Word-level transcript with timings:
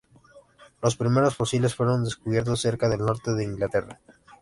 Los 0.81 0.95
primeros 0.95 1.35
fósiles 1.35 1.75
fueron 1.75 2.03
descubiertos 2.03 2.59
cerca 2.61 2.89
del 2.89 3.01
norte 3.05 3.33
de 3.35 3.43
Inglaterra. 3.43 3.99